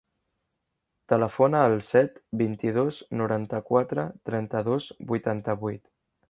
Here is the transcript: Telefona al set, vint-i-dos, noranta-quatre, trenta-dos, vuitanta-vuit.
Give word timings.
Telefona 1.11 1.59
al 1.65 1.75
set, 1.87 2.17
vint-i-dos, 2.41 3.03
noranta-quatre, 3.21 4.07
trenta-dos, 4.31 4.89
vuitanta-vuit. 5.13 5.87